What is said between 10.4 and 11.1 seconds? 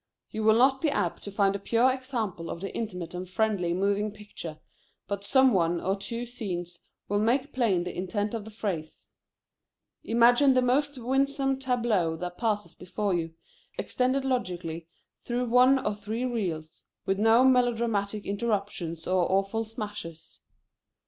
the most